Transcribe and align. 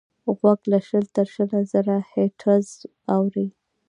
غوږ 0.37 0.59
له 0.71 0.79
شل 0.87 1.05
تر 1.15 1.27
شل 1.33 1.51
زره 1.73 1.95
هیرټز 2.11 2.67
اوري. 3.15 3.47